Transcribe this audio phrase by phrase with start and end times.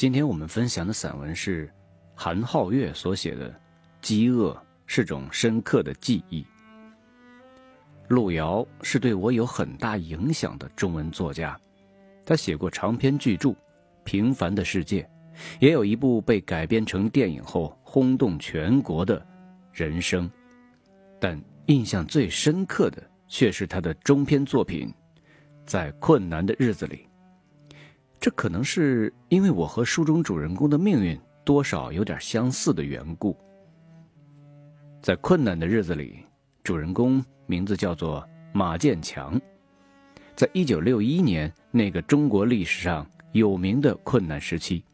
[0.00, 1.70] 今天我们分享的散文是
[2.14, 3.50] 韩浩月所写的
[4.00, 6.40] 《饥饿是种深刻的记忆》。
[8.08, 11.54] 路遥是对我有很大影响的中文作家，
[12.24, 13.50] 他写过长篇巨著
[14.02, 15.02] 《平凡的世界》，
[15.58, 19.20] 也有一部被改编成电影后轰动全国的
[19.70, 20.26] 《人生》，
[21.20, 24.88] 但印象最深刻的却是他的中篇作品
[25.66, 27.06] 《在困难的日子里》。
[28.20, 33.36] 这可能是因为我和书中主人公的命运多少有点相似的缘故。
[35.02, 36.24] 在困难的日子里。
[36.62, 38.22] 主人公名字叫做
[38.52, 39.40] 马建强，
[40.36, 44.84] 在一九六一年那个中国历史上有名的困难时期，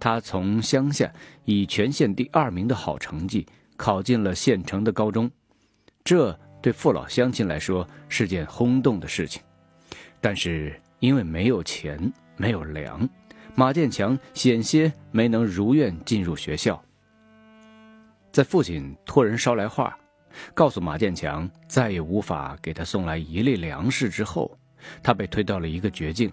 [0.00, 1.10] 他从乡下
[1.44, 3.46] 以全县第二名的好成绩
[3.76, 5.30] 考进了县城的高中，
[6.02, 9.40] 这对父老乡亲来说是件轰动的事情。
[10.20, 13.08] 但是因为没有钱、没有粮，
[13.54, 16.82] 马建强险些没能如愿进入学校。
[18.32, 19.96] 在父亲托人捎来话。
[20.52, 24.54] 告诉马建强再也无法给他送来一粒粮食之后，
[25.02, 26.30] 他被推到了一个绝境。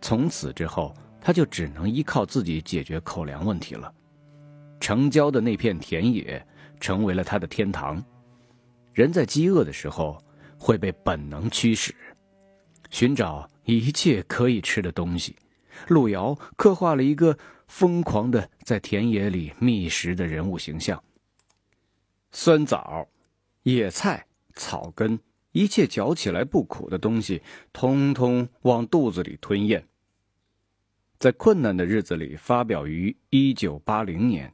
[0.00, 3.94] 从此之后，他就只能依靠自己解决口粮问题了。
[4.80, 6.44] 城郊的那片田野
[6.80, 8.04] 成为了他的天堂。
[8.92, 10.20] 人在饥饿的时候
[10.58, 11.94] 会被本能驱使，
[12.90, 15.36] 寻找一切可以吃的东西。
[15.88, 21.02] 路遥刻画了一个疯狂的在田野里觅食的人物形象。
[22.30, 23.08] 酸枣、
[23.62, 25.18] 野菜、草根，
[25.52, 27.42] 一切嚼起来不苦的东西，
[27.72, 29.86] 通通往肚子里吞咽。
[31.18, 34.52] 在困难的日子里，发表于一九八零年，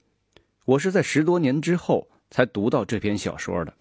[0.64, 3.75] 我是在十多年之后才读到这篇小说的，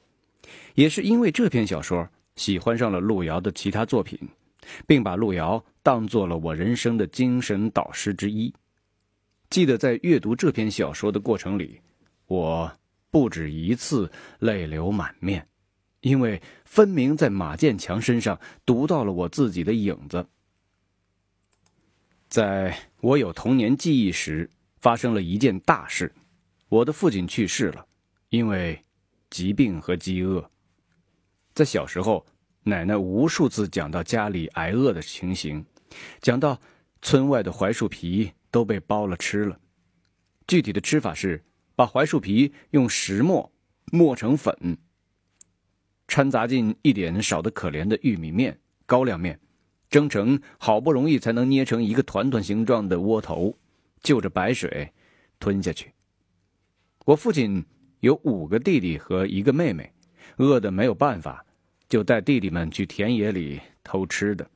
[0.76, 4.18] 也是因为这篇小说，喜欢上了路遥的其他作品，
[4.86, 8.54] 并把路遥当做了我人生的精神导师之一。
[9.50, 11.82] 记得在阅读这篇小说的过程里，
[12.28, 12.72] 我。
[13.12, 15.48] 不止一次泪流满面，
[16.02, 20.24] 因为分明在马建强身上读到了我自己的影子。
[22.28, 24.48] 在我有童年记忆时，
[24.78, 26.14] 发生了一件大事：
[26.68, 27.84] 我的父亲去世了，
[28.30, 28.80] 因为
[29.32, 30.52] 疾病和饥饿。
[31.56, 32.24] 在小时候，
[32.64, 35.66] 奶奶无数次讲到家里挨饿的情形，
[36.22, 36.60] 讲到
[37.02, 39.60] 村外的槐树皮都被剥了吃了，
[40.48, 41.44] 具体的吃法是。
[41.76, 43.50] 把槐树皮用石磨
[43.90, 44.78] 磨成粉，
[46.10, 49.40] 掺杂进一点少得可怜的玉米面、高粱面，
[49.90, 53.58] 蒸成好不容易才能捏成一个团团形状的窝头，
[54.02, 54.92] 就着白水
[55.40, 55.94] 吞下去。
[57.06, 57.66] 我父亲
[58.02, 59.94] 有五个弟弟和一个妹妹，
[60.36, 61.46] 饿得没有办法，
[61.90, 64.50] 就带弟弟们去田野里偷吃的。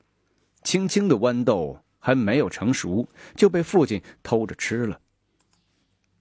[0.64, 5.02] 青青的豌豆还没有成熟，就被父亲偷着吃了。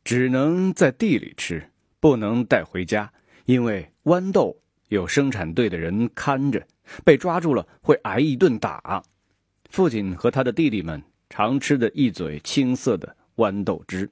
[0.02, 3.12] 只能在地里吃，不能带回家，
[3.44, 4.56] 因为豌豆
[4.88, 6.66] 有生产队的人看着，
[7.04, 9.02] 被抓住了会挨一顿打。
[9.70, 11.00] 父亲和他的弟弟们
[11.30, 14.10] 常吃的一嘴青色的豌豆汁。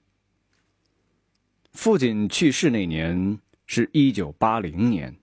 [1.73, 5.17] 父亲去世那年是一九八零年，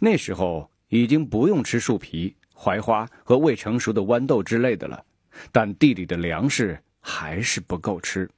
[0.00, 5.04] 那时候已经不用吃树皮、槐花和未成熟的豌豆之类的了，
[5.50, 8.30] 但地里的粮食还是不够吃，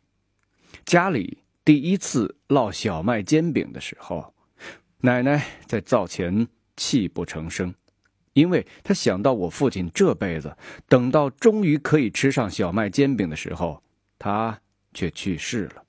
[0.86, 1.36] 家里。
[1.66, 4.32] 第一次烙小麦煎饼的时候，
[5.00, 7.74] 奶奶在灶前泣不成声，
[8.32, 10.56] 因为她想到我父亲这辈子
[10.88, 13.82] 等到终于可以吃上小麦煎饼的时候，
[14.18, 14.58] 他
[14.94, 15.82] 却去世了。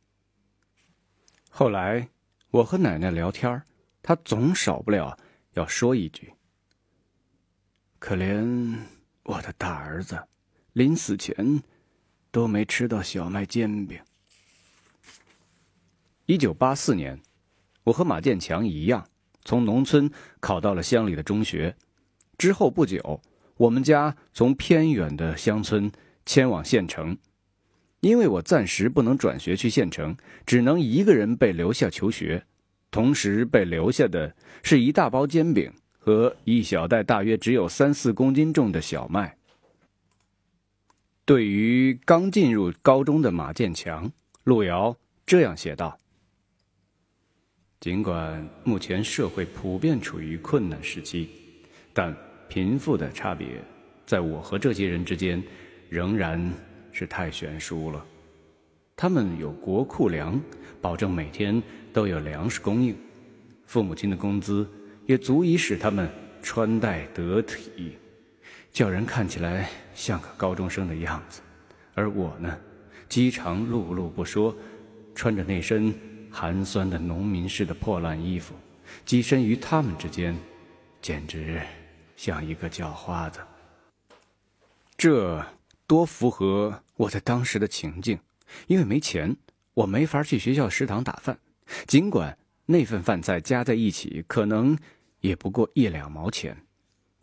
[1.50, 2.10] 后来
[2.52, 3.62] 我和奶奶聊天，
[4.02, 5.18] 她总少不了
[5.54, 6.34] 要说一句
[8.00, 8.76] ：“可怜
[9.24, 10.18] 我的大儿子，
[10.74, 11.62] 临死前
[12.32, 14.00] 都没吃到小麦煎饼。”
[16.26, 17.20] 一九八四年，
[17.84, 19.08] 我和马建强一样，
[19.44, 21.76] 从农村考到了乡里的中学。
[22.38, 23.22] 之后不久，
[23.56, 25.92] 我们家从偏远的乡村
[26.26, 27.18] 迁往县城。
[28.02, 30.16] 因为我暂时不能转学去县城，
[30.46, 32.46] 只能一个人被留下求学。
[32.92, 35.74] 同时被留下的是一大包煎饼
[36.08, 39.36] 和一小袋大约只有三四公斤重的小麦。
[41.26, 44.10] 对于刚进入高中的马建强，
[44.46, 44.96] 路遥
[45.26, 46.00] 这样写道。
[47.82, 51.28] 尽管目前社会普遍处于困难时期，
[51.94, 52.16] 但
[52.48, 53.62] 贫富的差别
[54.06, 55.44] 在我和这些人之间
[55.90, 56.42] 仍然
[56.94, 58.06] 是太悬殊了。
[58.96, 60.40] 他们有国库粮，
[60.80, 61.62] 保证每天
[61.92, 62.96] 都有粮食供应；
[63.66, 64.66] 父母亲的工资
[65.08, 66.08] 也足以使他们
[66.44, 67.98] 穿戴得体，
[68.72, 71.42] 叫人看起来像个高中生的样子。
[71.96, 72.56] 而我呢，
[73.10, 74.56] 饥肠辘辘不说，
[75.16, 75.96] 穿着那身
[76.30, 78.54] 寒酸的农民式的破烂衣服，
[79.06, 80.38] 跻身于他们之间，
[81.02, 81.62] 简直
[82.18, 83.40] 像一个叫花子。
[84.98, 85.44] 这
[85.88, 88.20] 多符合我在当时的情境，
[88.68, 89.38] 因为没钱，
[89.74, 91.40] 我没法去学校食堂打饭，
[91.88, 94.78] 尽管那份饭菜加在一起可能
[95.22, 96.58] 也不过一两毛钱。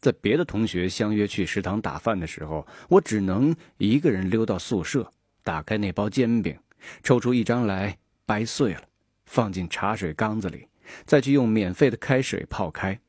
[0.01, 5.11] 在别的同学相约去食堂打饭的时候，我只能一个人溜到宿舍，
[5.43, 6.59] 打开那包煎饼，
[7.03, 7.97] 抽出一张来
[8.27, 8.83] 掰碎了，
[9.25, 10.69] 放进茶水缸子里，
[11.07, 13.01] 再去用免费的开水泡开，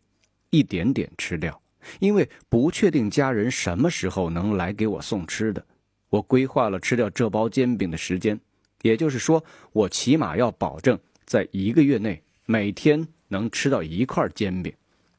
[0.52, 1.62] 一点点吃掉。
[2.00, 5.64] 因为不确定家人什么时候能来给我送吃的，
[6.10, 8.40] 我规划了吃掉这包煎饼的时间，
[8.82, 9.44] 也就是说，
[9.74, 13.06] 我起码要保证在一个月内每天
[13.36, 14.74] 能吃到一块煎饼，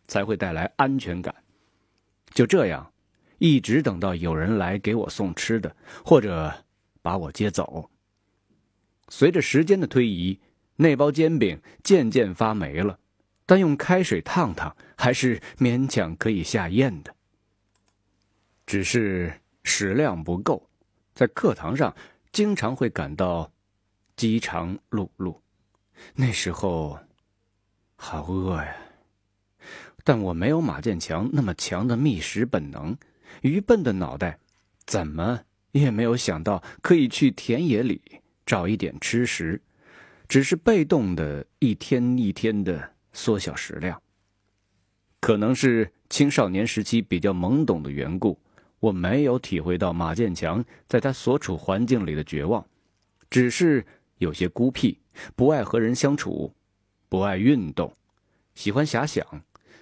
[0.08, 1.34] 才会带来安全感。
[2.32, 2.90] 就这样，
[3.38, 6.64] 一直等到有人来给我送吃的，或者
[7.02, 7.90] 把我接走。
[9.08, 10.40] 随着时间的推移，
[10.76, 12.98] 那包煎饼渐渐发霉了，
[13.44, 17.14] 但用开水烫烫还是勉强可以下咽的。
[18.64, 20.68] 只是食量不够，
[21.14, 21.94] 在课堂上
[22.32, 23.52] 经常会感到
[24.16, 25.38] 饥肠辘辘，
[26.14, 26.98] 那时候
[27.96, 28.76] 好饿呀。
[30.04, 32.96] 但我没有马建强那么强的觅食本能，
[33.42, 34.38] 愚笨的脑袋，
[34.86, 35.40] 怎么
[35.72, 38.00] 也没有想到可以去田野里
[38.44, 39.60] 找一点吃食，
[40.28, 44.00] 只是被动的一天一天的缩小食量。
[45.20, 48.38] 可能是青少年时期比较懵懂的缘故，
[48.78, 52.64] 我没有体会到马建强在他所处环境里的绝望，
[53.28, 53.84] 只是
[54.18, 55.00] 有些孤僻，
[55.34, 56.54] 不爱和人相处，
[57.08, 57.96] 不爱运动，
[58.54, 59.24] 喜欢遐想。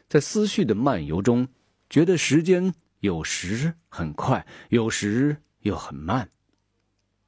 [0.08, 1.48] 在思绪的漫游中，
[1.88, 6.28] 觉得时间有时很快，有时又很慢。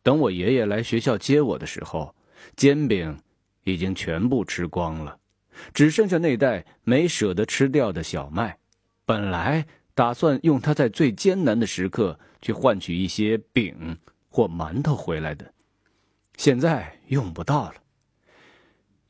[0.03, 2.15] 等我爷爷来学校接我的时候，
[2.55, 3.19] 煎饼
[3.65, 5.19] 已经全部吃光了，
[5.75, 8.59] 只剩下那袋没舍得吃掉的小麦。
[9.05, 13.99] 本来打算用它在最艰难的时刻去换取一些饼
[14.29, 15.53] 或馒头回来的，
[16.37, 17.75] 现在用不到了。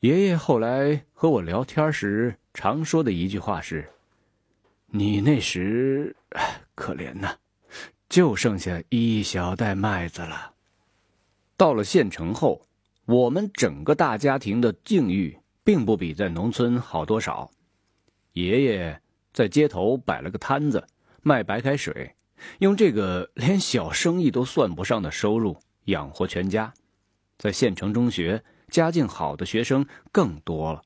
[0.01, 2.37] 爷爷后来和我聊天时。
[2.53, 3.87] 常说的一句话是
[4.89, 6.15] ：“你那时
[6.73, 7.35] 可怜呐，
[8.09, 10.53] 就剩下一小袋麦子了。”
[11.55, 12.63] 到了县城后，
[13.05, 17.51] 我们整个大家庭的境遇并不比在农村好多少。
[18.33, 19.01] 爷爷
[19.33, 20.87] 在街头摆了个摊子，
[21.21, 22.15] 卖白开水，
[22.57, 26.73] 用这个连小生意都算不上的收入养活全家。
[27.37, 30.81] 在县城中学，家境好的学生更多了。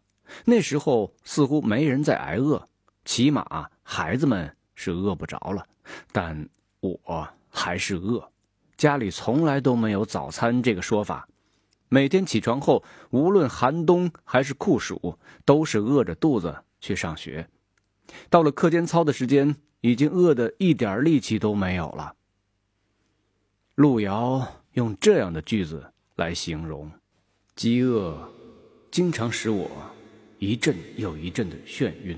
[0.45, 2.67] 那时候似乎没人在挨饿，
[3.03, 5.65] 起码孩子们是饿不着了，
[6.11, 6.47] 但
[6.79, 8.31] 我还是饿。
[8.77, 11.27] 家里从来都没有早餐这个说法，
[11.89, 17.47] 每天起床后，无论寒冬还是酷暑，都是饿着肚子去上学。
[18.29, 22.15] 到了课间操的时间，已经饿得一点力气都没有了。
[23.75, 26.91] 路遥用这样的句子来形容：
[27.61, 28.17] 饥饿，
[28.89, 29.69] 经常使我。
[30.39, 32.17] 一阵又一阵的眩晕，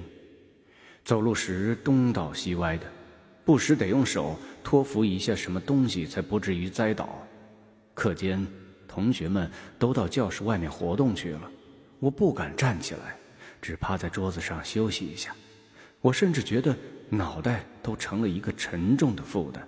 [1.03, 2.85] 走路时东倒西歪的，
[3.43, 7.21] 不时得用手托扶一下什么东西，才不至于栽倒。
[7.93, 8.47] 课间，
[8.87, 11.51] 同学们都到教室外面活动去了，
[11.99, 13.17] 我不敢站起来，
[13.61, 15.35] 只趴在桌子上休息一下。
[15.99, 16.73] 我甚至觉得
[17.09, 19.67] 脑袋都成了一个沉重的负担。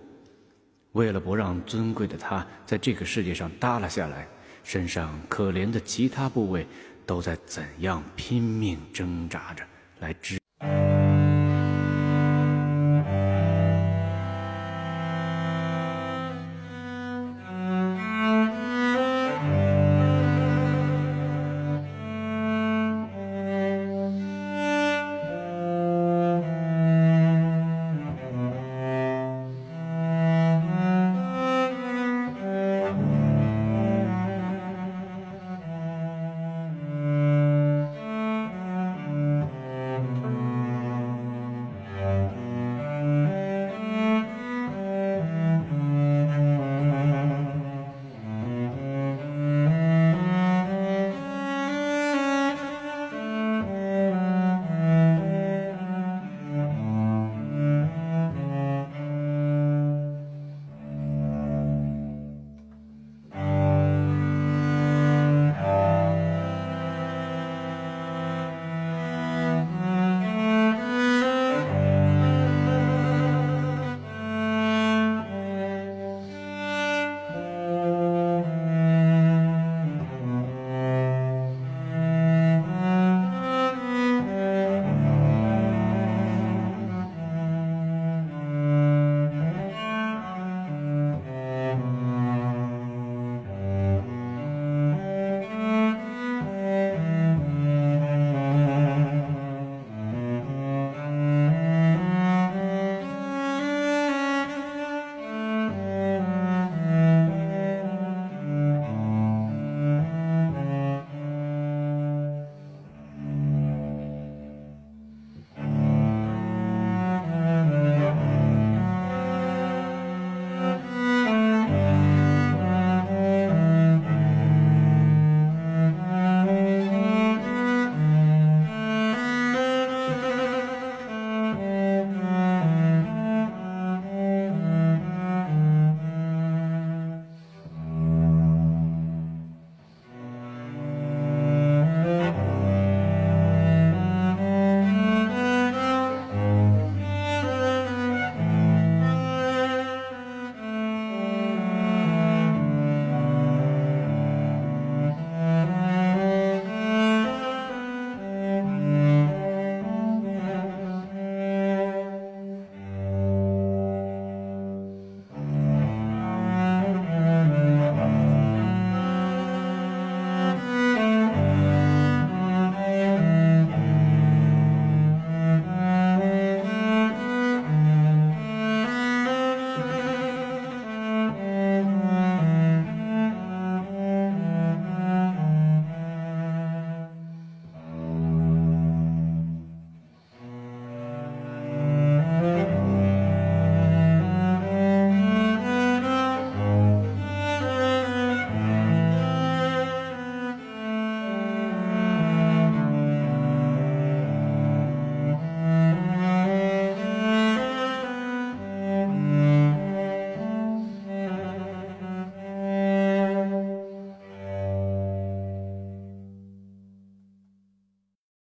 [0.93, 4.25] 为了不让尊贵的他在这个世界上耷拉下来，
[4.65, 6.67] 身上可怜的其他部位。
[7.05, 9.63] 都在怎样拼命挣扎着
[9.99, 10.44] 来支。